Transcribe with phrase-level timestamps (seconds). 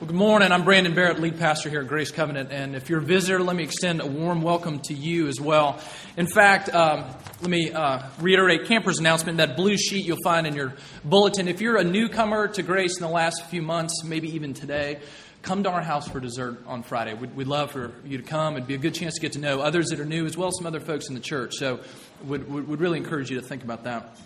[0.00, 0.52] Well, good morning.
[0.52, 2.52] I'm Brandon Barrett, lead pastor here at Grace Covenant.
[2.52, 5.80] And if you're a visitor, let me extend a warm welcome to you as well.
[6.16, 7.04] In fact, um,
[7.40, 10.72] let me uh, reiterate Camper's announcement that blue sheet you'll find in your
[11.04, 11.48] bulletin.
[11.48, 15.00] If you're a newcomer to Grace in the last few months, maybe even today,
[15.42, 17.14] come to our house for dessert on Friday.
[17.14, 18.54] We'd, we'd love for you to come.
[18.54, 20.46] It'd be a good chance to get to know others that are new as well
[20.46, 21.54] as some other folks in the church.
[21.56, 21.80] So,
[22.22, 24.16] would would really encourage you to think about that.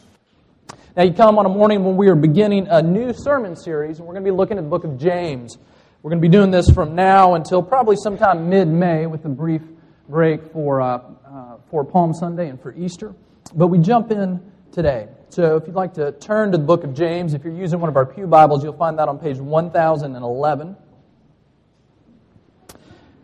[0.97, 4.07] Now, you come on a morning when we are beginning a new sermon series, and
[4.07, 5.57] we're going to be looking at the book of James.
[6.03, 9.31] We're going to be doing this from now until probably sometime mid May with a
[9.31, 9.63] brief
[10.09, 13.15] break for, uh, uh, for Palm Sunday and for Easter.
[13.55, 15.09] But we jump in today.
[15.31, 17.89] So if you'd like to turn to the book of James, if you're using one
[17.89, 20.77] of our Pew Bibles, you'll find that on page 1011.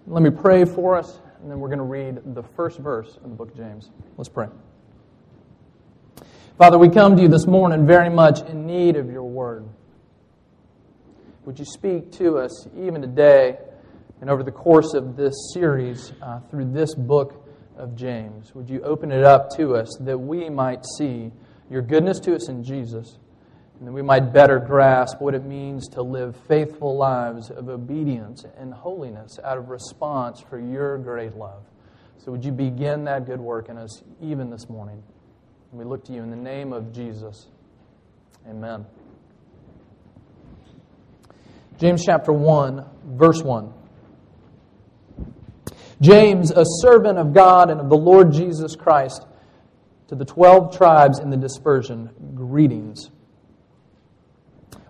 [0.06, 3.24] Let me pray for us, and then we're going to read the first verse of
[3.24, 3.90] the book of James.
[4.16, 4.46] Let's pray.
[6.58, 9.68] Father, we come to you this morning very much in need of your word.
[11.44, 13.58] Would you speak to us even today
[14.20, 18.56] and over the course of this series uh, through this book of James?
[18.56, 21.30] Would you open it up to us that we might see
[21.70, 23.18] your goodness to us in Jesus
[23.78, 28.44] and that we might better grasp what it means to live faithful lives of obedience
[28.58, 31.62] and holiness out of response for your great love?
[32.18, 35.04] So, would you begin that good work in us even this morning?
[35.70, 37.46] We look to you in the name of Jesus.
[38.48, 38.86] Amen.
[41.78, 43.74] James chapter 1, verse 1.
[46.00, 49.26] James, a servant of God and of the Lord Jesus Christ,
[50.08, 53.10] to the 12 tribes in the dispersion, greetings.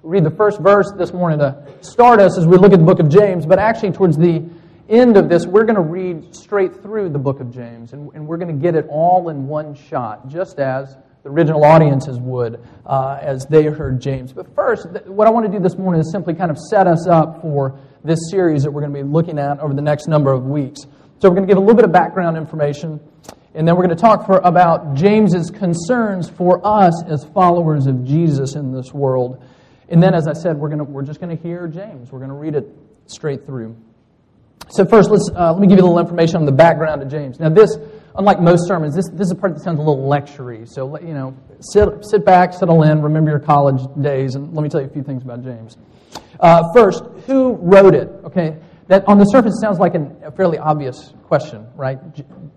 [0.05, 3.01] Read the first verse this morning to start us as we look at the book
[3.01, 4.49] of James, but actually, towards the
[4.89, 8.27] end of this, we're going to read straight through the book of James, and, and
[8.27, 12.61] we're going to get it all in one shot, just as the original audiences would
[12.87, 14.33] uh, as they heard James.
[14.33, 17.07] But first, what I want to do this morning is simply kind of set us
[17.07, 20.33] up for this series that we're going to be looking at over the next number
[20.33, 20.83] of weeks.
[21.21, 23.01] So we're going to give a little bit of background information,
[23.55, 28.05] and then we're going to talk for, about James's concerns for us as followers of
[28.05, 29.43] Jesus in this world.
[29.89, 32.13] And then, as I said, we're, going to, we're just going to hear James.
[32.13, 32.69] We're going to read it
[33.07, 33.77] straight through.
[34.71, 37.09] So first, let's, uh, let me give you a little information on the background of
[37.09, 37.41] James.
[37.41, 37.77] Now this,
[38.15, 40.69] unlike most sermons, this, this is a part that sounds a little lectury.
[40.69, 44.69] So, you know, sit, sit back, settle in, remember your college days, and let me
[44.69, 45.79] tell you a few things about James.
[46.39, 48.09] Uh, first, who wrote it?
[48.25, 48.57] Okay,
[48.89, 51.99] that on the surface sounds like an, a fairly obvious question, right?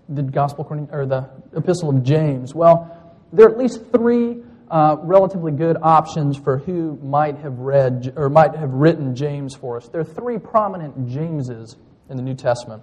[0.08, 2.54] The Gospel or the Epistle of James.
[2.54, 8.12] Well, there are at least three uh, relatively good options for who might have read
[8.16, 9.88] or might have written James for us.
[9.88, 11.76] There are three prominent Jameses
[12.12, 12.82] in the New Testament.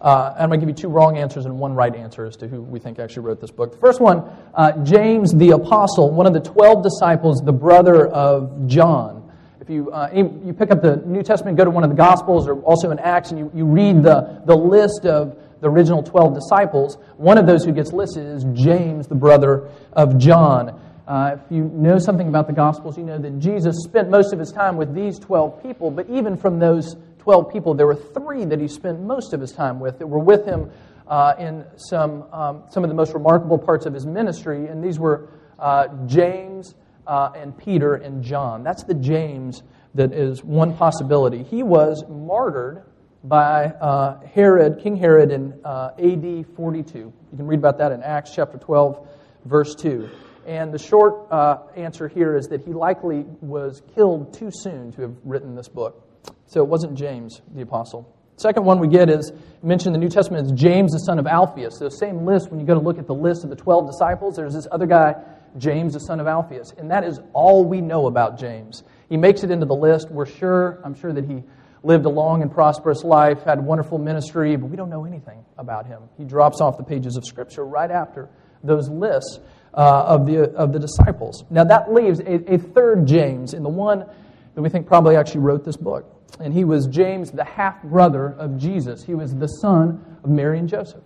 [0.00, 2.46] Uh, I'm going to give you two wrong answers and one right answer as to
[2.46, 3.72] who we think actually wrote this book.
[3.72, 4.22] The first one,
[4.54, 9.32] uh, James the Apostle, one of the 12 disciples, the brother of John.
[9.60, 12.46] If you, uh, you pick up the New Testament, go to one of the Gospels
[12.46, 16.34] or also in Acts, and you, you read the, the list of the original 12
[16.34, 20.80] disciples, one of those who gets listed is James, the brother of John.
[21.08, 24.38] Uh, if you know something about the Gospels, you know that Jesus spent most of
[24.38, 26.96] his time with these 12 people, but even from those
[27.28, 30.18] 12 people, there were three that he spent most of his time with that were
[30.18, 30.70] with him
[31.08, 34.98] uh, in some, um, some of the most remarkable parts of his ministry, and these
[34.98, 35.28] were
[35.58, 36.74] uh, James
[37.06, 38.62] uh, and Peter and John.
[38.62, 39.62] That's the James
[39.94, 41.42] that is one possibility.
[41.42, 42.84] He was martyred
[43.22, 46.98] by uh, Herod, King Herod, in uh, AD 42.
[46.98, 49.06] You can read about that in Acts chapter 12,
[49.44, 50.08] verse 2.
[50.46, 55.02] And the short uh, answer here is that he likely was killed too soon to
[55.02, 56.07] have written this book.
[56.48, 58.14] So it wasn't James the apostle.
[58.36, 59.32] Second one we get is
[59.62, 61.78] mentioned in the New Testament is James the son of Alphaeus.
[61.78, 64.36] So same list when you go to look at the list of the 12 disciples,
[64.36, 65.14] there's this other guy,
[65.58, 66.72] James the son of Alphaeus.
[66.78, 68.82] And that is all we know about James.
[69.10, 70.10] He makes it into the list.
[70.10, 71.42] We're sure, I'm sure that he
[71.82, 75.86] lived a long and prosperous life, had wonderful ministry, but we don't know anything about
[75.86, 76.02] him.
[76.16, 78.28] He drops off the pages of Scripture right after
[78.64, 79.40] those lists
[79.74, 81.44] uh, of, the, of the disciples.
[81.50, 84.06] Now that leaves a, a third James, and the one
[84.54, 88.34] that we think probably actually wrote this book and he was James, the half brother
[88.38, 89.02] of Jesus.
[89.02, 91.02] He was the son of Mary and Joseph.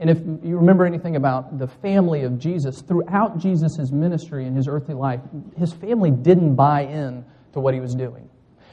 [0.00, 4.66] And if you remember anything about the family of Jesus, throughout Jesus' ministry and his
[4.66, 5.20] earthly life,
[5.56, 8.28] his family didn't buy in to what he was doing.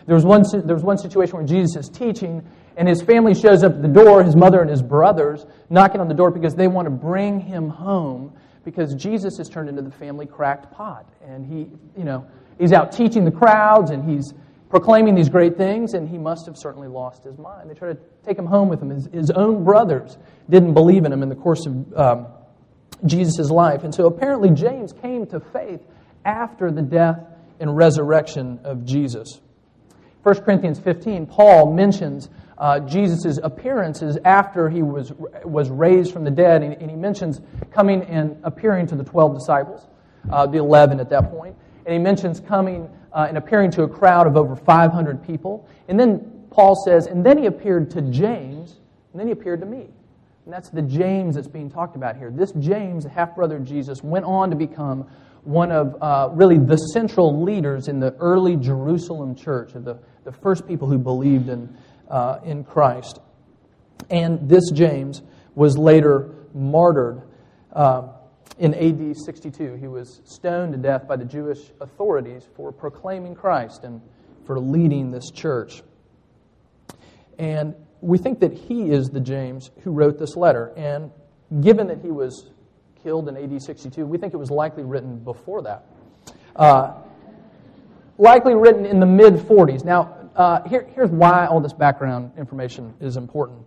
[0.08, 2.44] There was, one, there was one situation where Jesus is teaching,
[2.78, 6.08] and his family shows up at the door, his mother and his brothers, knocking on
[6.08, 8.34] the door because they want to bring him home
[8.66, 11.08] because Jesus has turned into the family cracked pot.
[11.24, 12.26] And he, you know,
[12.58, 14.34] he's out teaching the crowds, and he's
[14.70, 17.70] proclaiming these great things, and he must have certainly lost his mind.
[17.70, 18.90] They tried to take him home with him.
[18.90, 20.18] His, his own brothers
[20.50, 22.28] didn't believe in him in the course of um,
[23.06, 23.84] Jesus' life.
[23.84, 25.82] And so apparently, James came to faith
[26.24, 27.20] after the death
[27.60, 29.42] and resurrection of Jesus.
[30.24, 35.14] 1 Corinthians 15, Paul mentions uh, Jesus' appearances after he was,
[35.46, 37.40] was raised from the dead, and, and he mentions
[37.72, 39.88] coming and appearing to the 12 disciples,
[40.30, 41.56] uh, the 11 at that point.
[41.90, 45.68] And he mentions coming uh, and appearing to a crowd of over 500 people.
[45.88, 48.78] And then Paul says, and then he appeared to James,
[49.12, 49.88] and then he appeared to me.
[50.46, 52.30] And that's the James that's being talked about here.
[52.30, 55.08] This James, the half brother of Jesus, went on to become
[55.46, 60.32] one of uh, really the central leaders in the early Jerusalem church, of the, the
[60.32, 61.76] first people who believed in,
[62.08, 63.20] uh, in Christ.
[64.12, 65.24] And this James
[65.56, 67.24] was later martyred
[67.74, 68.10] uh,
[68.60, 69.76] in AD 62.
[69.76, 74.02] He was stoned to death by the Jewish authorities for proclaiming Christ and
[74.46, 75.82] for leading this church.
[77.38, 80.74] And we think that he is the James who wrote this letter.
[80.76, 81.12] And
[81.62, 82.52] given that he was
[83.04, 84.06] killed in AD 62.
[84.06, 85.86] We think it was likely written before that.
[86.56, 86.94] Uh,
[88.18, 89.86] likely written in the mid 40s.
[89.86, 93.60] Now, uh, here, here's why all this background information is important.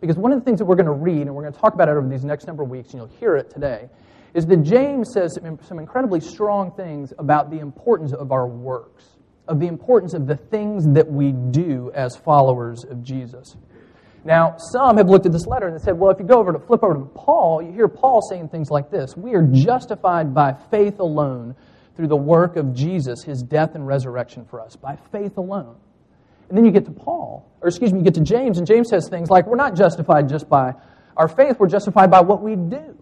[0.00, 1.74] Because one of the things that we're going to read, and we're going to talk
[1.74, 3.88] about it over these next number of weeks, and you'll hear it today,
[4.34, 9.04] is that James says some incredibly strong things about the importance of our works,
[9.48, 13.56] of the importance of the things that we do as followers of Jesus.
[14.24, 16.58] Now, some have looked at this letter and said, well, if you go over to
[16.58, 20.54] flip over to Paul, you hear Paul saying things like this We are justified by
[20.70, 21.54] faith alone
[21.96, 25.76] through the work of Jesus, his death and resurrection for us, by faith alone.
[26.48, 28.88] And then you get to Paul, or excuse me, you get to James, and James
[28.88, 30.74] says things like, We're not justified just by
[31.16, 32.94] our faith, we're justified by what we do.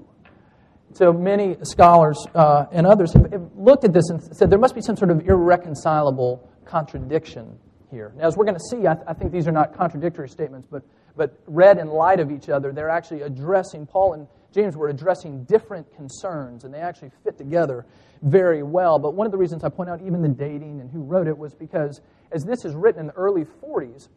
[0.93, 4.81] So many scholars uh, and others have, looked at this and said there must be
[4.81, 7.59] some sort of irreconcilable contradiction
[7.91, 8.13] here.
[8.17, 10.69] Now, as we're going to see, I, th- I think these are not contradictory statements,
[10.71, 10.85] but
[11.17, 15.45] but read in light of each other, they're actually addressing, Paul and James were addressing
[15.45, 17.87] different concerns, and they actually fit together
[18.23, 18.99] very well.
[18.99, 21.37] But one of the reasons I point out even the dating and who wrote it
[21.37, 22.01] was because
[22.35, 24.09] as this is written in the early 40s,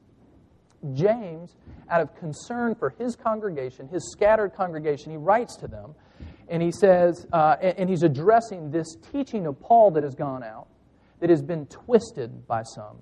[0.94, 1.56] James,
[1.90, 5.94] out of concern for his congregation, his scattered congregation, he writes to them,
[6.50, 10.68] and he says, uh, and he's addressing this teaching of Paul that has gone out,
[11.20, 12.98] that has been twisted by some.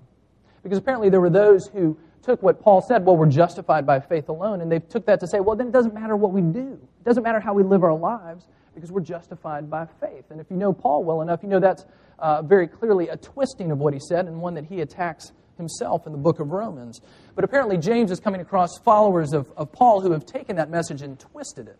[0.62, 4.28] Because apparently there were those who took what Paul said, well, we're justified by faith
[4.28, 6.72] alone, and they took that to say, well, then it doesn't matter what we do.
[6.72, 10.30] It doesn't matter how we live our lives because we're justified by faith.
[10.30, 11.84] And if you know Paul well enough, you know that's
[12.18, 16.06] uh, very clearly a twisting of what he said and one that he attacks himself
[16.06, 17.00] in the book of Romans.
[17.34, 21.00] But apparently, James is coming across followers of, of Paul who have taken that message
[21.00, 21.78] and twisted it.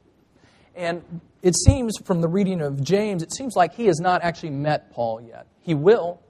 [0.75, 4.51] And it seems from the reading of James, it seems like he has not actually
[4.51, 5.47] met Paul yet.
[5.61, 6.21] He will,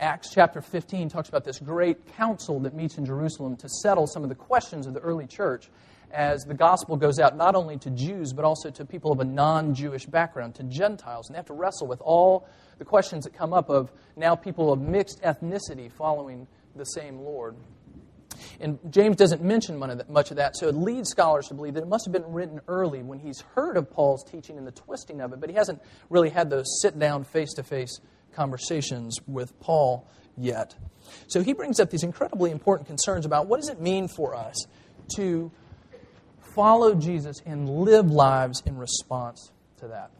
[0.00, 4.22] Acts chapter 15 talks about this great council that meets in Jerusalem to settle some
[4.22, 5.68] of the questions of the early church
[6.10, 9.24] as the gospel goes out not only to Jews, but also to people of a
[9.24, 11.28] non Jewish background, to Gentiles.
[11.28, 14.72] And they have to wrestle with all the questions that come up of now people
[14.72, 16.46] of mixed ethnicity following
[16.76, 17.56] the same Lord.
[18.60, 21.88] And James doesn't mention much of that, so it leads scholars to believe that it
[21.88, 25.32] must have been written early when he's heard of Paul's teaching and the twisting of
[25.32, 28.00] it, but he hasn't really had those sit down, face to face
[28.32, 30.74] conversations with Paul yet.
[31.26, 34.66] So he brings up these incredibly important concerns about what does it mean for us
[35.16, 35.50] to
[36.58, 40.10] follow Jesus and live lives in response to that.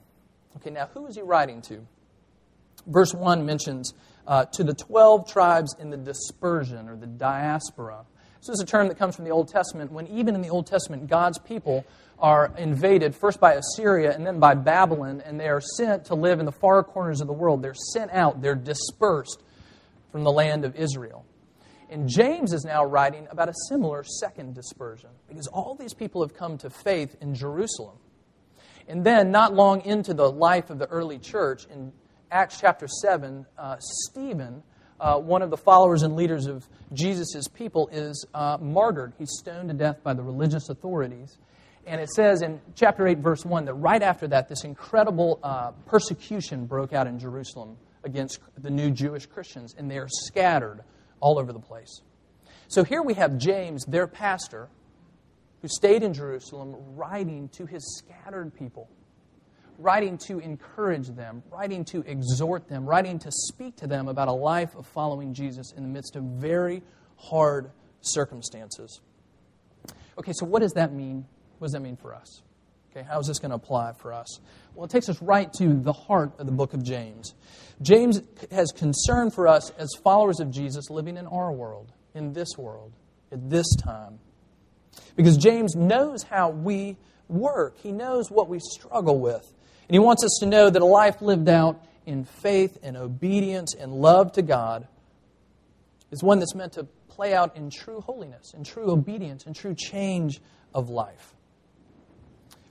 [0.54, 1.84] Okay, now who is he writing to?
[2.86, 3.92] Verse 1 mentions
[4.24, 8.04] uh, to the 12 tribes in the dispersion or the diaspora.
[8.38, 10.68] This is a term that comes from the Old Testament when, even in the Old
[10.68, 11.84] Testament, God's people
[12.20, 16.38] are invaded first by Assyria and then by Babylon, and they are sent to live
[16.38, 17.62] in the far corners of the world.
[17.62, 19.42] They're sent out, they're dispersed
[20.12, 21.24] from the land of Israel.
[21.90, 26.34] And James is now writing about a similar second dispersion because all these people have
[26.34, 27.96] come to faith in Jerusalem.
[28.88, 31.92] And then, not long into the life of the early church, in
[32.30, 34.62] Acts chapter 7, uh, Stephen,
[34.98, 39.12] uh, one of the followers and leaders of Jesus' people, is uh, martyred.
[39.18, 41.38] He's stoned to death by the religious authorities.
[41.86, 45.72] And it says in chapter 8, verse 1, that right after that, this incredible uh,
[45.86, 50.82] persecution broke out in Jerusalem against the new Jewish Christians, and they are scattered
[51.20, 52.02] all over the place.
[52.68, 54.68] So here we have James, their pastor,
[55.62, 58.88] who stayed in Jerusalem, writing to his scattered people,
[59.78, 64.32] writing to encourage them, writing to exhort them, writing to speak to them about a
[64.32, 66.82] life of following Jesus in the midst of very
[67.16, 67.70] hard
[68.00, 69.00] circumstances.
[70.18, 71.26] Okay, so what does that mean
[71.58, 72.42] what does that mean for us?
[72.98, 74.40] Okay, how is this going to apply for us?
[74.74, 77.34] Well, it takes us right to the heart of the book of James.
[77.80, 82.48] James has concern for us as followers of Jesus living in our world, in this
[82.58, 82.92] world,
[83.30, 84.18] at this time.
[85.14, 86.96] Because James knows how we
[87.28, 89.46] work, he knows what we struggle with.
[89.88, 93.74] And he wants us to know that a life lived out in faith and obedience
[93.74, 94.88] and love to God
[96.10, 99.76] is one that's meant to play out in true holiness, in true obedience, in true
[99.76, 100.40] change
[100.74, 101.34] of life.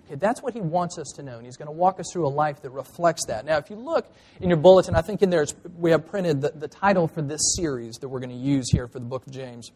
[0.09, 2.29] That's what he wants us to know, and he's going to walk us through a
[2.29, 3.45] life that reflects that.
[3.45, 4.07] Now, if you look
[4.39, 5.45] in your bulletin, I think in there
[5.77, 8.87] we have printed the, the title for this series that we're going to use here
[8.87, 9.71] for the book of James.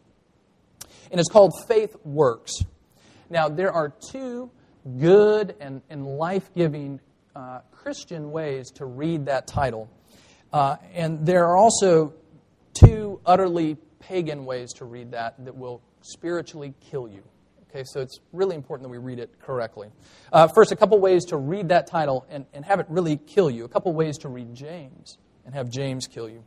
[1.11, 2.63] And it's called Faith Works.
[3.29, 4.51] Now, there are two
[5.00, 7.00] good and, and life giving
[7.35, 9.89] uh, Christian ways to read that title.
[10.53, 12.13] Uh, and there are also
[12.73, 17.23] two utterly pagan ways to read that that will spiritually kill you.
[17.74, 19.88] Okay, so it's really important that we read it correctly.
[20.34, 23.50] Uh, first, a couple ways to read that title and, and have it really kill
[23.50, 23.63] you.
[23.63, 26.44] A couple ways to read James and have James kill you.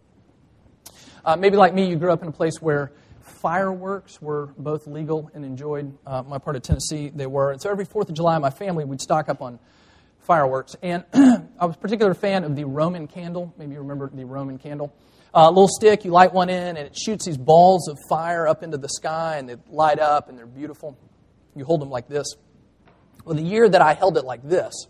[1.24, 5.30] Uh, maybe like me, you grew up in a place where fireworks were both legal
[5.32, 5.96] and enjoyed.
[6.06, 7.52] Uh, my part of Tennessee, they were.
[7.52, 9.58] And so every 4th of July, my family would stock up on
[10.18, 10.76] fireworks.
[10.82, 13.54] And I was a particular fan of the Roman candle.
[13.56, 14.94] Maybe you remember the Roman candle.
[15.32, 18.46] A uh, little stick, you light one in, and it shoots these balls of fire
[18.46, 20.98] up into the sky, and they light up, and they're beautiful.
[21.56, 22.26] You hold them like this.
[23.24, 24.86] Well, the year that I held it like this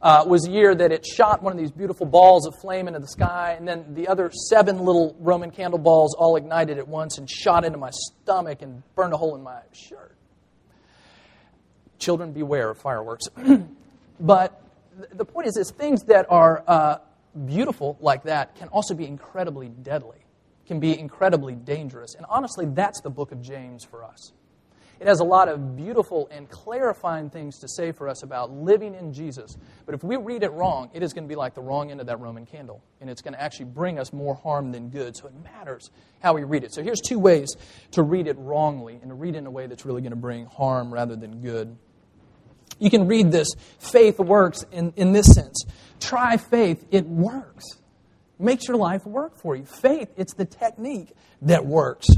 [0.00, 3.00] uh, was the year that it shot one of these beautiful balls of flame into
[3.00, 7.18] the sky, and then the other seven little Roman candle balls all ignited at once
[7.18, 10.16] and shot into my stomach and burned a hole in my shirt.
[11.98, 13.26] Children, beware of fireworks.
[14.20, 14.62] but
[15.12, 16.98] the point is, is things that are uh,
[17.46, 20.18] beautiful like that can also be incredibly deadly,
[20.66, 22.14] can be incredibly dangerous.
[22.14, 24.32] And honestly, that's the book of James for us.
[25.00, 28.94] It has a lot of beautiful and clarifying things to say for us about living
[28.94, 29.56] in Jesus.
[29.86, 32.00] But if we read it wrong, it is going to be like the wrong end
[32.00, 32.82] of that Roman candle.
[33.00, 35.16] And it's going to actually bring us more harm than good.
[35.16, 35.90] So it matters
[36.20, 36.74] how we read it.
[36.74, 37.54] So here's two ways
[37.92, 40.16] to read it wrongly and to read it in a way that's really going to
[40.16, 41.76] bring harm rather than good.
[42.80, 45.64] You can read this faith works in, in this sense.
[46.00, 47.64] Try faith, it works.
[48.38, 49.64] Makes your life work for you.
[49.64, 51.12] Faith, it's the technique
[51.42, 52.08] that works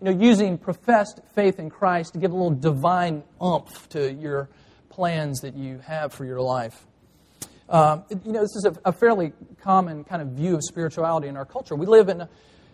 [0.00, 4.48] you know, using professed faith in Christ to give a little divine umph to your
[4.88, 6.86] plans that you have for your life.
[7.68, 9.32] Um, you know, this is a, a, fairly
[9.62, 11.74] common kind of view of spirituality in our culture.
[11.74, 12.28] We live in a,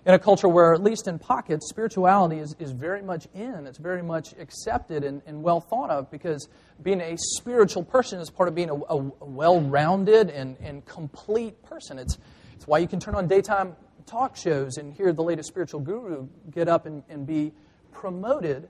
[0.05, 3.67] in a culture where, at least in pockets, spirituality is, is very much in.
[3.67, 6.49] It's very much accepted and, and well thought of because
[6.83, 11.63] being a spiritual person is part of being a, a well rounded and, and complete
[11.63, 11.99] person.
[11.99, 12.19] It's,
[12.57, 13.77] it's why you can turn on daytime
[14.11, 17.53] talk shows and hear the latest spiritual guru get up and, and be
[17.93, 18.69] promoted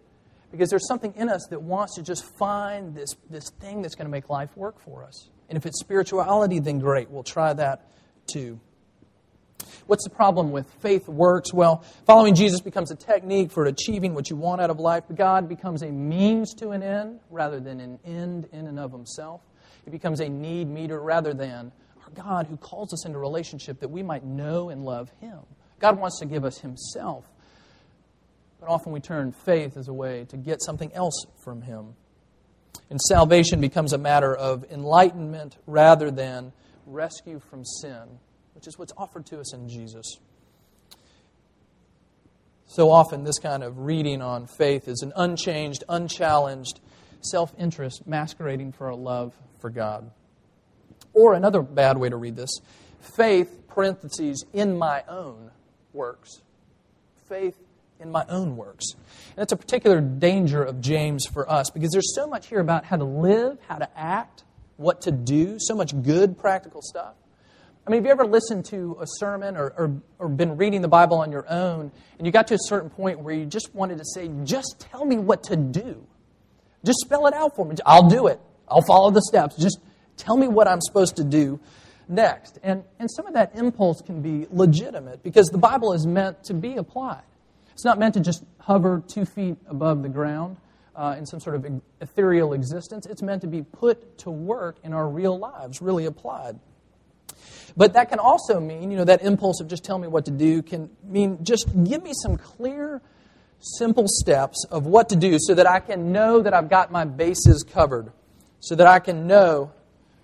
[0.52, 4.06] because there's something in us that wants to just find this, this thing that's going
[4.06, 5.30] to make life work for us.
[5.48, 7.10] And if it's spirituality, then great.
[7.10, 7.90] We'll try that
[8.26, 8.60] too.
[9.86, 11.52] What's the problem with faith works?
[11.52, 15.04] Well, following Jesus becomes a technique for achieving what you want out of life.
[15.14, 19.40] God becomes a means to an end rather than an end in and of himself.
[19.86, 21.72] It becomes a need meter rather than
[22.14, 25.38] God who calls us into relationship that we might know and love Him.
[25.78, 27.26] God wants to give us Himself.
[28.60, 31.94] But often we turn faith as a way to get something else from Him.
[32.90, 36.52] And salvation becomes a matter of enlightenment rather than
[36.86, 38.18] rescue from sin,
[38.54, 40.18] which is what's offered to us in Jesus.
[42.66, 46.80] So often, this kind of reading on faith is an unchanged, unchallenged
[47.20, 50.10] self interest masquerading for a love for God.
[51.12, 52.50] Or another bad way to read this
[53.00, 55.50] faith, parentheses, in my own
[55.92, 56.42] works.
[57.28, 57.56] Faith
[58.00, 58.92] in my own works.
[58.94, 62.84] And that's a particular danger of James for us because there's so much here about
[62.84, 64.44] how to live, how to act,
[64.76, 67.14] what to do, so much good practical stuff.
[67.86, 70.88] I mean, have you ever listened to a sermon or, or, or, been reading the
[70.88, 73.98] Bible on your own and you got to a certain point where you just wanted
[73.98, 76.06] to say, just tell me what to do?
[76.84, 77.76] Just spell it out for me.
[77.84, 78.38] I'll do it.
[78.68, 79.56] I'll follow the steps.
[79.56, 79.80] Just
[80.20, 81.58] Tell me what I'm supposed to do
[82.06, 82.58] next.
[82.62, 86.54] And, and some of that impulse can be legitimate because the Bible is meant to
[86.54, 87.22] be applied.
[87.72, 90.58] It's not meant to just hover two feet above the ground
[90.94, 93.06] uh, in some sort of ethereal existence.
[93.06, 96.58] It's meant to be put to work in our real lives, really applied.
[97.74, 100.30] But that can also mean, you know, that impulse of just tell me what to
[100.30, 103.00] do can mean just give me some clear,
[103.60, 107.06] simple steps of what to do so that I can know that I've got my
[107.06, 108.12] bases covered,
[108.58, 109.72] so that I can know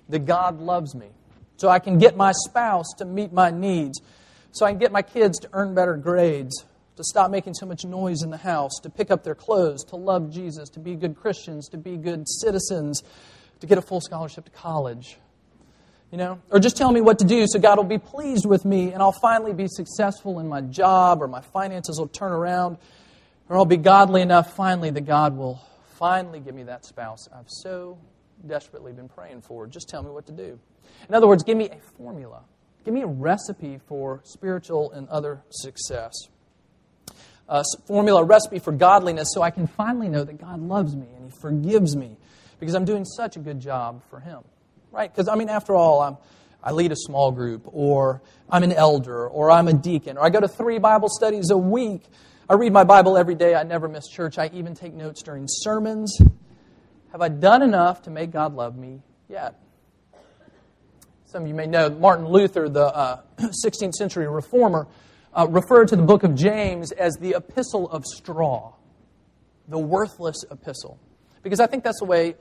[0.08, 1.08] that God loves me,
[1.56, 4.00] so I can get my spouse to meet my needs,
[4.52, 6.64] so I can get my kids to earn better grades,
[6.96, 9.96] to stop making so much noise in the house, to pick up their clothes, to
[9.96, 13.02] love Jesus, to be good Christians, to be good citizens,
[13.60, 15.18] to get a full scholarship to college.
[16.10, 16.40] You know?
[16.50, 19.02] Or just tell me what to do so God will be pleased with me and
[19.02, 22.78] I'll finally be successful in my job or my finances will turn around
[23.48, 25.60] or I'll be godly enough finally that God will
[25.98, 27.98] finally give me that spouse I've so
[28.46, 29.66] desperately been praying for.
[29.66, 30.58] Just tell me what to do.
[31.08, 32.42] In other words, give me a formula.
[32.84, 36.12] Give me a recipe for spiritual and other success.
[37.48, 41.24] uh, formula, recipe for godliness so I can finally know that God loves me and
[41.24, 42.16] He forgives me
[42.58, 44.40] because I'm doing such a good job for Him.
[44.90, 45.12] Right?
[45.12, 46.16] Because, I mean, after all, I'm,
[46.62, 50.30] I lead a small group, or I'm an elder, or I'm a deacon, or I
[50.30, 52.02] go to three Bible studies a week.
[52.48, 53.54] I read my Bible every day.
[53.54, 54.38] I never miss church.
[54.38, 56.18] I even take notes during sermons.
[57.16, 59.58] Have I done enough to make God love me yet?
[61.24, 64.86] Some of you may know Martin Luther, the uh, 16th century reformer,
[65.32, 68.74] uh, referred to the book of James as the epistle of straw,
[69.66, 71.00] the worthless epistle.
[71.42, 72.34] Because I think that's the way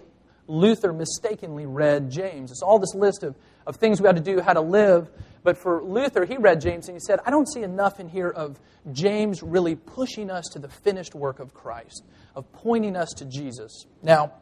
[0.48, 2.52] Luther mistakenly read James.
[2.52, 5.10] It's all this list of, of things we had to do, how to live.
[5.42, 8.30] But for Luther, he read James and he said, I don't see enough in here
[8.30, 8.60] of
[8.92, 12.04] James really pushing us to the finished work of Christ,
[12.36, 13.86] of pointing us to Jesus.
[14.04, 14.34] Now,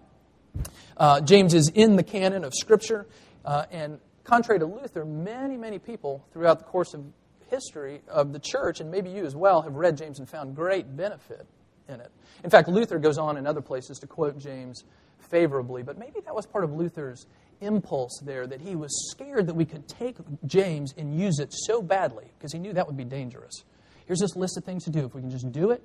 [0.98, 3.08] uh, James is in the canon of Scripture,
[3.46, 7.04] uh, and contrary to Luther, many, many people throughout the course of
[7.50, 10.96] history of the church, and maybe you as well, have read James and found great
[10.96, 11.46] benefit
[11.88, 12.12] in it.
[12.44, 14.84] In fact, Luther goes on in other places to quote James
[15.20, 17.28] favorably, but maybe that was part of Luther's
[17.62, 21.82] impulse there that he was scared that we could take James and use it so
[21.82, 23.64] badly because he knew that would be dangerous.
[24.06, 25.06] Here's this list of things to do.
[25.06, 25.82] If we can just do it,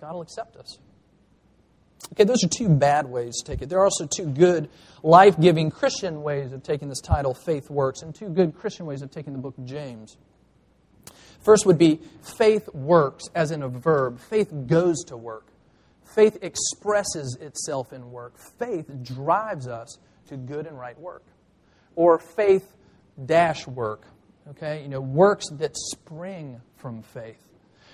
[0.00, 0.78] God will accept us.
[2.12, 3.68] Okay, those are two bad ways to take it.
[3.68, 4.68] There are also two good,
[5.02, 9.02] life giving Christian ways of taking this title, Faith Works, and two good Christian ways
[9.02, 10.16] of taking the book of James.
[11.40, 12.00] First would be
[12.38, 14.20] faith works, as in a verb.
[14.20, 15.46] Faith goes to work.
[16.14, 18.34] Faith expresses itself in work.
[18.58, 21.24] Faith drives us to good and right work.
[21.96, 22.76] Or faith
[23.24, 24.06] dash work.
[24.50, 24.82] Okay?
[24.82, 27.40] You know, works that spring from faith.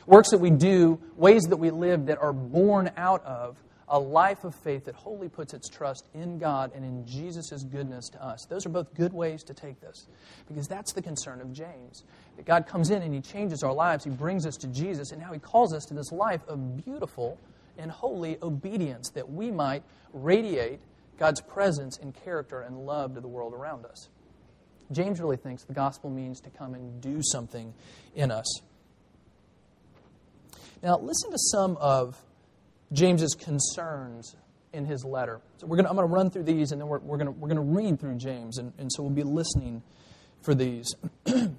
[0.07, 3.57] Works that we do, ways that we live that are born out of
[3.91, 8.09] a life of faith that wholly puts its trust in God and in Jesus' goodness
[8.11, 8.47] to us.
[8.49, 10.07] Those are both good ways to take this
[10.47, 12.05] because that's the concern of James.
[12.37, 15.21] That God comes in and He changes our lives, He brings us to Jesus, and
[15.21, 17.39] now He calls us to this life of beautiful
[17.79, 20.81] and holy obedience that we might radiate
[21.19, 24.09] God's presence and character and love to the world around us.
[24.91, 27.75] James really thinks the gospel means to come and do something
[28.15, 28.61] in us.
[30.83, 32.23] Now, listen to some of
[32.93, 34.37] James's concerns
[34.73, 35.41] in his letter.
[35.59, 37.49] So we're gonna, I'm going to run through these, and then we're, we're going we're
[37.49, 39.83] gonna read through James, and, and so we'll be listening
[40.43, 40.95] for these.
[41.27, 41.57] and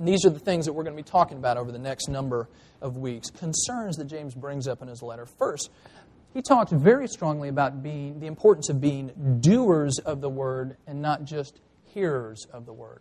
[0.00, 2.48] these are the things that we're going to be talking about over the next number
[2.80, 3.30] of weeks.
[3.30, 5.26] Concerns that James brings up in his letter.
[5.26, 5.70] First,
[6.32, 11.00] he talks very strongly about being the importance of being doers of the word and
[11.00, 13.00] not just hearers of the word.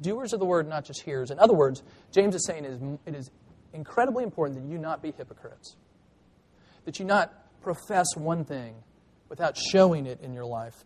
[0.00, 1.30] Doers of the word, not just hearers.
[1.30, 3.30] In other words, James is saying it is, it is
[3.72, 5.76] incredibly important that you not be hypocrites
[6.84, 8.74] that you not profess one thing
[9.28, 10.84] without showing it in your life.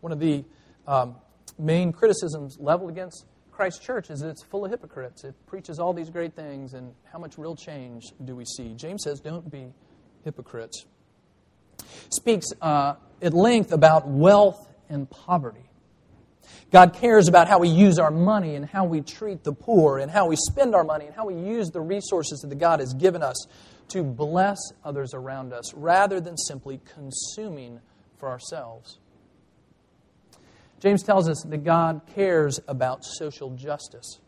[0.00, 0.44] One of the
[0.86, 1.16] um,
[1.58, 5.24] main criticisms leveled against Christ Church is that it's full of hypocrites.
[5.24, 8.74] It preaches all these great things, and how much real change do we see?
[8.74, 9.72] James says, don't be
[10.24, 10.84] hypocrites.
[12.10, 15.70] Speaks uh, at length about wealth and poverty.
[16.70, 20.10] God cares about how we use our money and how we treat the poor and
[20.10, 23.22] how we spend our money and how we use the resources that God has given
[23.22, 23.46] us
[23.88, 27.80] to bless others around us rather than simply consuming
[28.18, 28.98] for ourselves.
[30.80, 34.20] James tells us that God cares about social justice.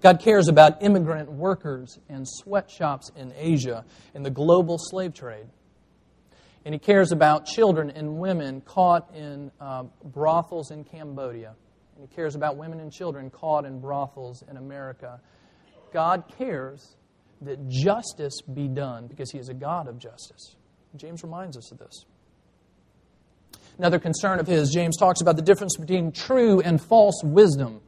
[0.00, 5.46] God cares about immigrant workers and sweatshops in Asia and the global slave trade.
[6.64, 11.54] And he cares about children and women caught in uh, brothels in Cambodia.
[11.96, 15.20] And he cares about women and children caught in brothels in America.
[15.92, 16.96] God cares
[17.42, 20.56] that justice be done because he is a God of justice.
[20.96, 22.04] James reminds us of this.
[23.78, 27.80] Another concern of his, James talks about the difference between true and false wisdom.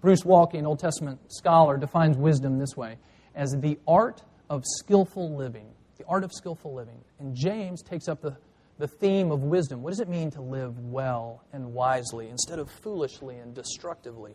[0.00, 2.96] Bruce Waltke, an Old Testament scholar, defines wisdom this way
[3.34, 5.66] as the art of skillful living.
[5.98, 7.00] The art of skillful living.
[7.20, 8.36] And James takes up the,
[8.78, 9.82] the theme of wisdom.
[9.82, 14.34] What does it mean to live well and wisely instead of foolishly and destructively?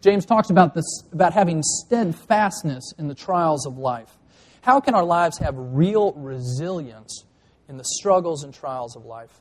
[0.00, 4.16] James talks about this about having steadfastness in the trials of life.
[4.60, 7.24] How can our lives have real resilience
[7.68, 9.40] in the struggles and trials of life?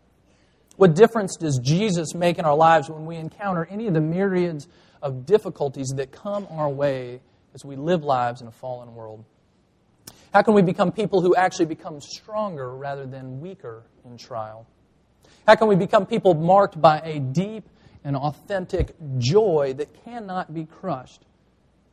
[0.78, 4.68] What difference does Jesus make in our lives when we encounter any of the myriads
[5.02, 7.22] of difficulties that come our way
[7.54, 9.26] as we live lives in a fallen world?
[10.34, 14.68] How can we become people who actually become stronger rather than weaker in trial?
[15.48, 17.68] How can we become people marked by a deep
[18.08, 21.26] and authentic joy that cannot be crushed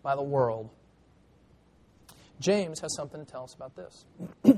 [0.00, 0.70] by the world.
[2.38, 4.04] James has something to tell us about this.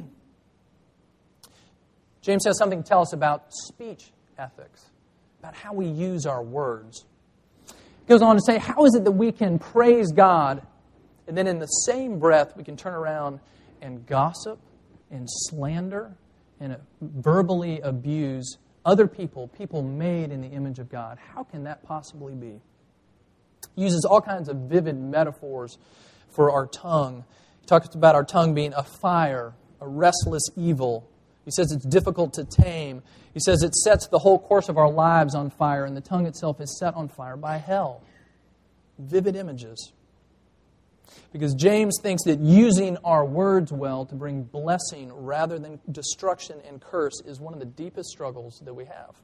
[2.21, 4.91] James has something to tell us about speech ethics,
[5.39, 7.07] about how we use our words.
[7.69, 10.61] He goes on to say, How is it that we can praise God
[11.27, 13.41] And then in the same breath, we can turn around
[13.87, 14.59] and gossip
[15.11, 16.16] and slander
[16.61, 21.18] and verbally abuse other people, people made in the image of God.
[21.18, 22.61] How can that possibly be?
[23.75, 25.79] He uses all kinds of vivid metaphors
[26.31, 27.25] for our tongue.
[27.61, 31.09] He talks about our tongue being a fire, a restless evil.
[31.44, 33.03] He says it's difficult to tame.
[33.35, 36.27] He says it sets the whole course of our lives on fire, and the tongue
[36.27, 38.03] itself is set on fire by hell.
[38.99, 39.92] Vivid images.
[41.33, 46.81] Because James thinks that using our words well to bring blessing rather than destruction and
[46.81, 49.14] curse is one of the deepest struggles that we have.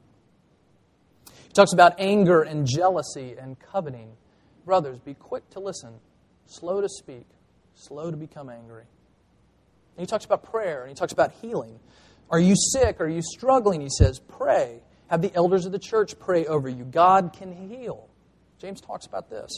[1.25, 4.11] He talks about anger and jealousy and coveting.
[4.65, 5.93] Brothers, be quick to listen,
[6.45, 7.27] slow to speak,
[7.75, 8.85] slow to become angry.
[9.95, 11.79] And he talks about prayer and he talks about healing.
[12.29, 12.99] Are you sick?
[12.99, 13.81] Are you struggling?
[13.81, 14.81] He says, pray.
[15.07, 16.85] Have the elders of the church pray over you.
[16.85, 18.09] God can heal.
[18.59, 19.51] James talks about this.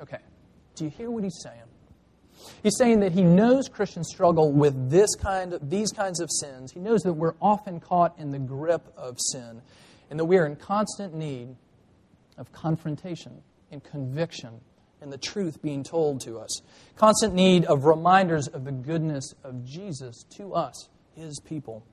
[0.00, 0.18] Okay.
[0.78, 1.62] Do you hear what he's saying?
[2.62, 6.72] He's saying that he knows Christians struggle with this kind these kinds of sins.
[6.72, 9.60] He knows that we're often caught in the grip of sin
[10.10, 11.56] and that we are in constant need
[12.36, 14.60] of confrontation and conviction
[15.00, 16.62] and the truth being told to us.
[16.96, 21.84] Constant need of reminders of the goodness of Jesus to us, his people.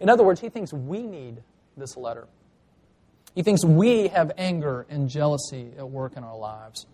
[0.00, 1.42] In other words, he thinks we need
[1.76, 2.28] this letter.
[3.34, 6.86] He thinks we have anger and jealousy at work in our lives.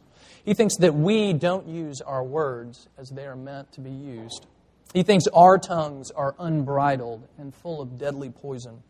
[0.49, 4.47] He thinks that we don't use our words as they are meant to be used.
[4.95, 8.83] He thinks our tongues are unbridled and full of deadly poison.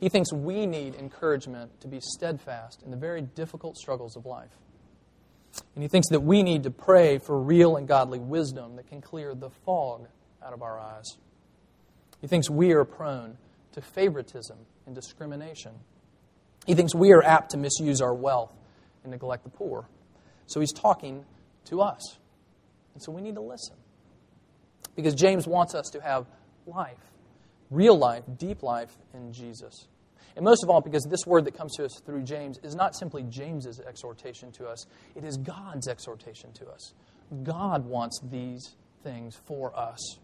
[0.00, 4.50] He thinks we need encouragement to be steadfast in the very difficult struggles of life.
[5.76, 9.00] And he thinks that we need to pray for real and godly wisdom that can
[9.00, 10.08] clear the fog
[10.44, 11.18] out of our eyes.
[12.20, 13.38] He thinks we are prone
[13.74, 15.70] to favoritism and discrimination.
[16.66, 18.52] He thinks we are apt to misuse our wealth
[19.04, 19.86] and neglect the poor.
[20.46, 21.24] So he's talking
[21.66, 22.18] to us.
[22.94, 23.76] And so we need to listen.
[24.94, 26.26] Because James wants us to have
[26.66, 26.98] life,
[27.70, 29.88] real life, deep life in Jesus.
[30.36, 32.94] And most of all, because this word that comes to us through James is not
[32.96, 36.94] simply James's exhortation to us, it is God's exhortation to us.
[37.42, 40.18] God wants these things for us.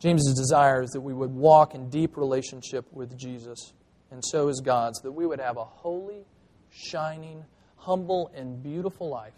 [0.00, 3.72] James's desire is that we would walk in deep relationship with Jesus,
[4.10, 6.24] and so is God's, that we would have a holy,
[6.70, 7.44] shining,
[7.76, 9.34] humble, and beautiful life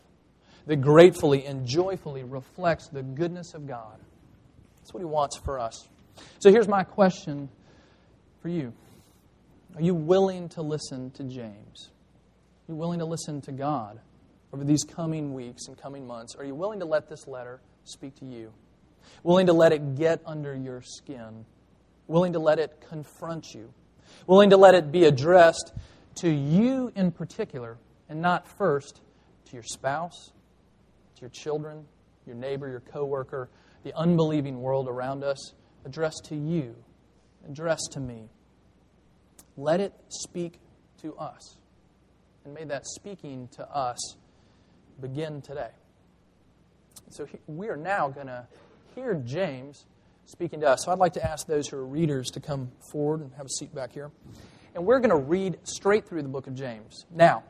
[0.66, 3.98] that gratefully and joyfully reflects the goodness of God.
[4.78, 5.88] That's what He wants for us.
[6.38, 7.48] So here's my question
[8.40, 8.72] for you
[9.76, 11.90] Are you willing to listen to James?
[12.68, 14.00] Are you willing to listen to God
[14.52, 16.34] over these coming weeks and coming months?
[16.36, 18.52] Are you willing to let this letter speak to you?
[19.22, 21.44] Willing to let it get under your skin?
[22.06, 23.72] Willing to let it confront you?
[24.26, 25.72] Willing to let it be addressed
[26.16, 29.00] to you in particular and not first
[29.46, 30.32] to your spouse,
[31.16, 31.84] to your children,
[32.26, 33.48] your neighbor, your coworker,
[33.84, 36.74] the unbelieving world around us, addressed to you,
[37.48, 38.28] addressed to me.
[39.56, 40.60] Let it speak
[41.02, 41.56] to us.
[42.44, 44.16] And may that speaking to us
[45.00, 45.70] begin today.
[47.10, 48.46] So we are now going to
[48.94, 49.86] hear James
[50.26, 50.84] speaking to us.
[50.84, 53.50] So I'd like to ask those who are readers to come forward and have a
[53.50, 54.10] seat back here
[54.74, 57.06] and we're going to read straight through the book of James.
[57.10, 57.42] Now,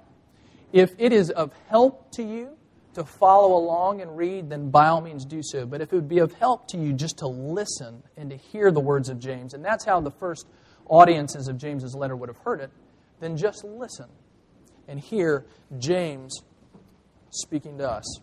[0.72, 2.50] if it is of help to you
[2.94, 5.66] to follow along and read, then by all means do so.
[5.66, 8.72] But if it would be of help to you just to listen and to hear
[8.72, 10.46] the words of James, and that's how the first
[10.88, 12.70] audiences of James's letter would have heard it,
[13.20, 14.06] then just listen
[14.88, 15.44] and hear
[15.78, 16.42] James
[17.30, 18.20] speaking to us.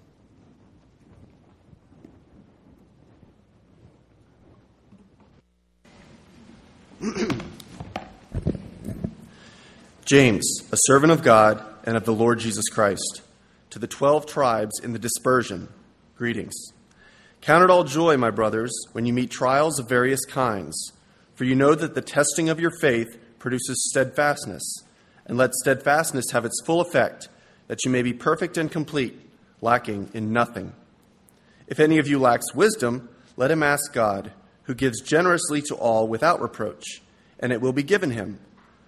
[10.08, 13.22] James, a servant of God and of the Lord Jesus Christ,
[13.72, 15.68] to the twelve tribes in the dispersion,
[16.16, 16.56] greetings.
[17.42, 20.94] Count it all joy, my brothers, when you meet trials of various kinds,
[21.36, 24.64] for you know that the testing of your faith produces steadfastness,
[25.26, 27.28] and let steadfastness have its full effect,
[27.68, 29.20] that you may be perfect and complete,
[29.60, 30.72] lacking in nothing.
[31.68, 34.32] If any of you lacks wisdom, let him ask God,
[34.64, 37.02] who gives generously to all without reproach,
[37.42, 38.40] and it will be given him.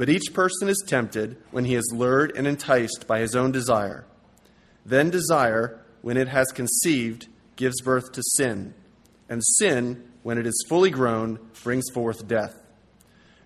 [0.00, 4.06] But each person is tempted when he is lured and enticed by his own desire.
[4.82, 8.72] Then desire, when it has conceived, gives birth to sin,
[9.28, 12.56] and sin, when it is fully grown, brings forth death.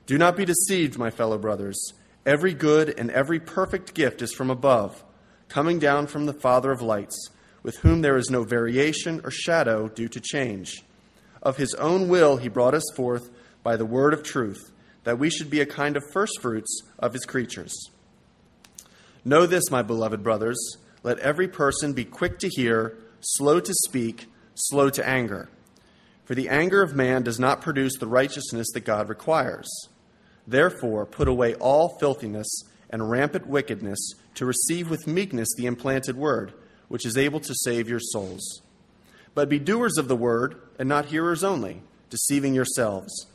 [0.07, 1.93] Do not be deceived, my fellow brothers.
[2.25, 5.03] Every good and every perfect gift is from above,
[5.49, 7.31] coming down from the Father of lights,
[7.65, 10.85] with whom there is no variation or shadow due to change.
[11.43, 13.33] Of his own will he brought us forth
[13.65, 14.71] by the word of truth,
[15.05, 17.75] that we should be a kind of firstfruits of his creatures.
[19.25, 20.59] Know this, my beloved brothers.
[21.03, 25.49] Let every person be quick to hear, slow to speak, slow to anger.
[26.25, 29.69] For the anger of man does not produce the righteousness that God requires.
[30.47, 36.53] Therefore, put away all filthiness and rampant wickedness to receive with meekness the implanted word,
[36.89, 38.63] which is able to save your souls.
[39.35, 43.27] But be doers of the word, and not hearers only, deceiving yourselves.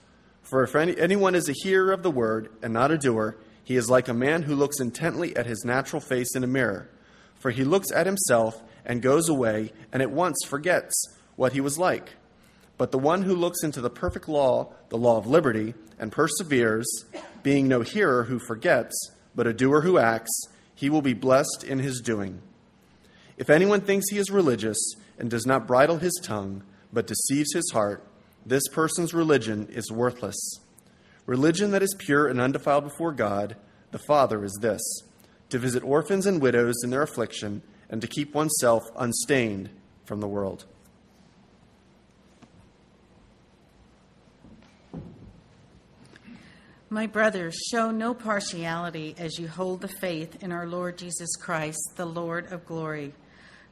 [0.50, 3.76] For if any, anyone is a hearer of the word and not a doer, he
[3.76, 6.90] is like a man who looks intently at his natural face in a mirror.
[7.38, 10.96] For he looks at himself and goes away and at once forgets
[11.36, 12.16] what he was like.
[12.80, 16.88] But the one who looks into the perfect law, the law of liberty, and perseveres,
[17.44, 18.96] being no hearer who forgets,
[19.36, 20.32] but a doer who acts,
[20.74, 22.42] he will be blessed in his doing.
[23.38, 27.70] If anyone thinks he is religious and does not bridle his tongue, but deceives his
[27.72, 28.04] heart,
[28.50, 30.60] this person's religion is worthless.
[31.26, 33.56] Religion that is pure and undefiled before God,
[33.92, 34.82] the Father, is this
[35.50, 39.70] to visit orphans and widows in their affliction, and to keep oneself unstained
[40.06, 40.66] from the world.
[46.92, 51.80] My brothers, show no partiality as you hold the faith in our Lord Jesus Christ,
[51.96, 53.14] the Lord of glory.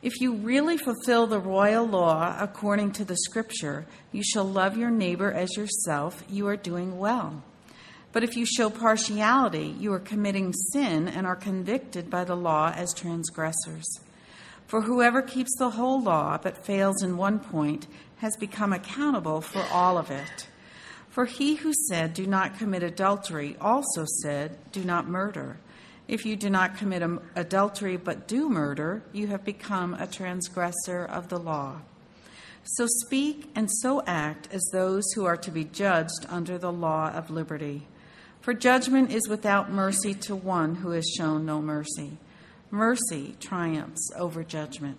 [0.00, 4.90] If you really fulfill the royal law according to the scripture, you shall love your
[4.90, 7.42] neighbor as yourself, you are doing well.
[8.12, 12.72] But if you show partiality, you are committing sin and are convicted by the law
[12.74, 13.86] as transgressors.
[14.68, 17.86] For whoever keeps the whole law but fails in one point
[18.18, 20.48] has become accountable for all of it.
[21.08, 25.58] For he who said, Do not commit adultery, also said, Do not murder.
[26.08, 27.02] If you do not commit
[27.36, 31.82] adultery but do murder, you have become a transgressor of the law.
[32.64, 37.10] So speak and so act as those who are to be judged under the law
[37.10, 37.86] of liberty.
[38.40, 42.16] For judgment is without mercy to one who has shown no mercy.
[42.70, 44.96] Mercy triumphs over judgment.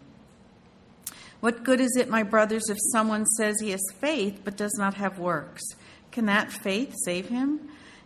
[1.39, 4.95] What good is it, my brothers, if someone says he has faith but does not
[4.95, 5.61] have works?
[6.11, 7.69] Can that faith save him?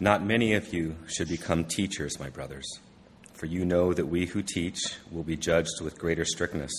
[0.00, 2.78] Not many of you should become teachers, my brothers,
[3.32, 4.78] for you know that we who teach
[5.10, 6.70] will be judged with greater strictness.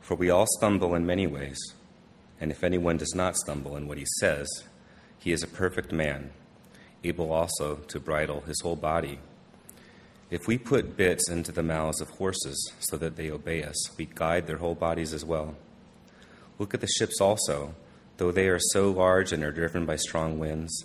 [0.00, 1.58] For we all stumble in many ways,
[2.40, 4.48] and if anyone does not stumble in what he says,
[5.18, 6.30] he is a perfect man,
[7.02, 9.18] able also to bridle his whole body.
[10.30, 14.06] If we put bits into the mouths of horses so that they obey us, we
[14.06, 15.56] guide their whole bodies as well.
[16.60, 17.74] Look at the ships also,
[18.18, 20.84] though they are so large and are driven by strong winds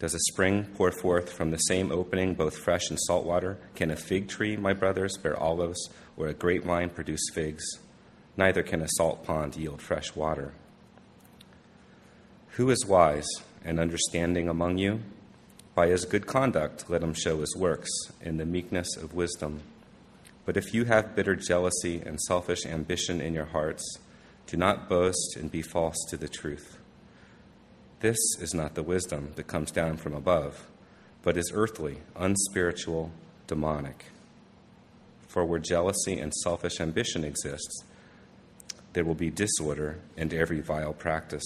[0.00, 3.58] Does a spring pour forth from the same opening both fresh and salt water?
[3.74, 7.62] Can a fig tree, my brothers, bear olives, or a grapevine produce figs?
[8.34, 10.54] Neither can a salt pond yield fresh water.
[12.52, 13.28] Who is wise
[13.62, 15.00] and understanding among you?
[15.74, 17.90] By his good conduct, let him show his works
[18.22, 19.60] in the meekness of wisdom.
[20.46, 23.98] But if you have bitter jealousy and selfish ambition in your hearts,
[24.46, 26.79] do not boast and be false to the truth.
[28.00, 30.66] This is not the wisdom that comes down from above,
[31.22, 33.10] but is earthly, unspiritual,
[33.46, 34.06] demonic.
[35.28, 37.84] For where jealousy and selfish ambition exists,
[38.94, 41.44] there will be disorder and every vile practice.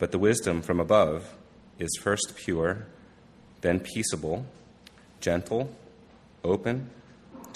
[0.00, 1.36] But the wisdom from above
[1.78, 2.86] is first pure,
[3.60, 4.46] then peaceable,
[5.20, 5.70] gentle,
[6.42, 6.90] open,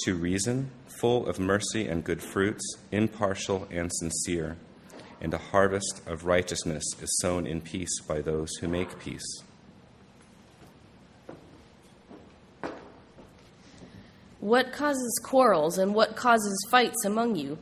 [0.04, 4.56] to reason, full of mercy and good fruits, impartial and sincere
[5.20, 9.42] and a harvest of righteousness is sown in peace by those who make peace.
[14.40, 17.58] What causes quarrels and what causes fights among you?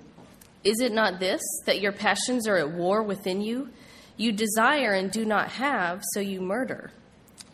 [0.63, 3.71] Is it not this, that your passions are at war within you?
[4.17, 6.93] You desire and do not have, so you murder.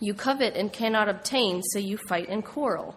[0.01, 2.97] You covet and cannot obtain, so you fight and quarrel.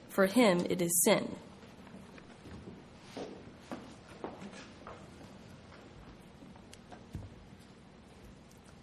[0.11, 1.35] for him it is sin.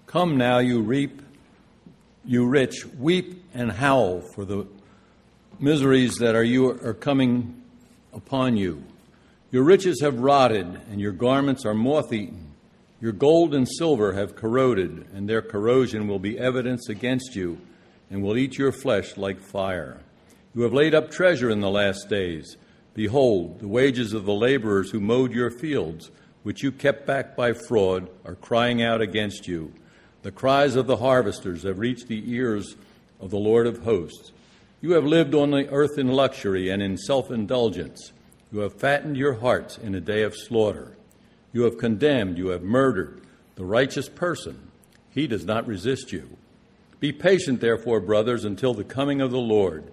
[0.07, 1.21] Come now, you reap,
[2.25, 4.67] you rich, weep and howl for the
[5.61, 7.63] miseries that are you are coming
[8.15, 8.83] upon you.
[9.51, 12.53] Your riches have rotted, and your garments are moth eaten.
[13.01, 17.59] Your gold and silver have corroded, and their corrosion will be evidence against you,
[18.11, 20.01] and will eat your flesh like fire.
[20.59, 22.57] You have laid up treasure in the last days.
[22.93, 26.11] Behold, the wages of the laborers who mowed your fields,
[26.43, 29.73] which you kept back by fraud, are crying out against you.
[30.23, 32.75] The cries of the harvesters have reached the ears
[33.21, 34.33] of the Lord of hosts.
[34.81, 38.11] You have lived on the earth in luxury and in self indulgence.
[38.51, 40.97] You have fattened your hearts in a day of slaughter.
[41.53, 43.21] You have condemned, you have murdered
[43.55, 44.73] the righteous person.
[45.11, 46.37] He does not resist you.
[46.99, 49.93] Be patient, therefore, brothers, until the coming of the Lord.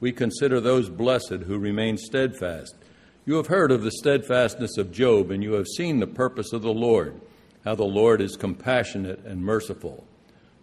[0.00, 2.74] we consider those blessed who remain steadfast.
[3.24, 6.62] You have heard of the steadfastness of Job, and you have seen the purpose of
[6.62, 7.20] the Lord,
[7.64, 10.06] how the Lord is compassionate and merciful.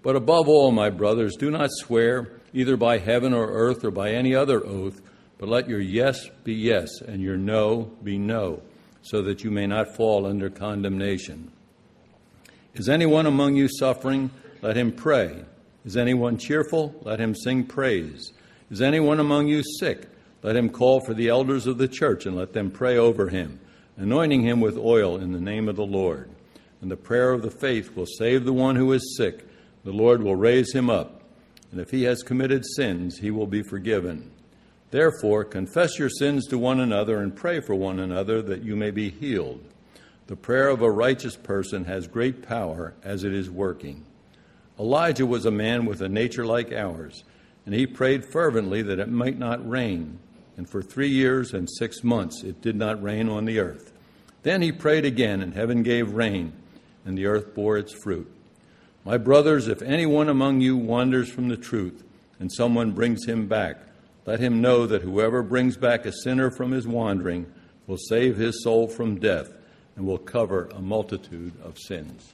[0.02, 4.12] But above all, my brothers, do not swear either by heaven or earth or by
[4.12, 5.02] any other oath,
[5.38, 8.62] but let your yes be yes and your no be no,
[9.02, 11.52] so that you may not fall under condemnation.
[12.76, 14.32] Is anyone among you suffering?
[14.62, 15.44] Let him pray.
[15.86, 16.96] Is anyone cheerful?
[17.02, 18.32] Let him sing praise.
[18.74, 20.08] Is anyone among you sick?
[20.42, 23.60] Let him call for the elders of the church and let them pray over him,
[23.98, 26.32] anointing him with oil in the name of the Lord.
[26.82, 29.46] And the prayer of the faith will save the one who is sick.
[29.84, 31.22] The Lord will raise him up.
[31.72, 34.32] And if he has committed sins, he will be forgiven.
[34.90, 38.90] Therefore, confess your sins to one another and pray for one another that you may
[38.90, 39.64] be healed.
[40.26, 44.04] The prayer of a righteous person has great power as it is working.
[44.80, 47.24] Elijah was a man with a nature like ours,
[47.66, 50.20] and he prayed fervently that it might not rain.
[50.58, 53.92] And for three years and six months it did not rain on the earth.
[54.44, 56.54] Then he prayed again, and heaven gave rain,
[57.06, 58.30] and the earth bore its fruit.
[59.06, 62.04] My brothers, if anyone among you wanders from the truth,
[62.40, 63.78] and someone brings him back,
[64.26, 67.52] let him know that whoever brings back a sinner from his wandering
[67.88, 69.52] will save his soul from death
[69.96, 72.34] and will cover a multitude of sins.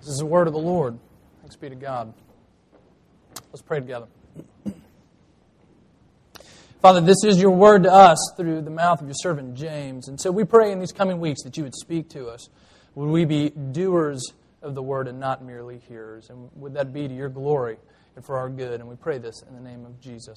[0.00, 0.98] This is the word of the Lord.
[1.46, 2.12] Thanks be to God.
[3.52, 4.08] Let's pray together.
[6.82, 10.08] Father, this is your word to us through the mouth of your servant James.
[10.08, 12.48] And so we pray in these coming weeks that you would speak to us.
[12.96, 16.30] Would we be doers of the word and not merely hearers?
[16.30, 17.76] And would that be to your glory
[18.16, 18.80] and for our good?
[18.80, 20.34] And we pray this in the name of Jesus.